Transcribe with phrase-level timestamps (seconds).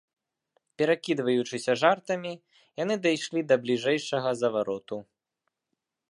[0.81, 2.31] Перакідваючыся жартамі,
[2.83, 4.97] яны дайшлі да бліжэйшага завароту.